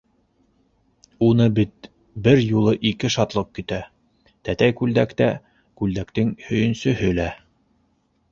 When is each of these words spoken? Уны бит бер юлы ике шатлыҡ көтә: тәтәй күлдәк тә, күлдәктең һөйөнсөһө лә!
Уны 1.25 1.45
бит 1.57 1.89
бер 2.27 2.41
юлы 2.43 2.71
ике 2.91 3.11
шатлыҡ 3.15 3.51
көтә: 3.59 3.79
тәтәй 4.49 4.75
күлдәк 4.81 5.15
тә, 5.23 5.29
күлдәктең 5.83 6.33
һөйөнсөһө 6.47 7.13
лә! 7.21 7.29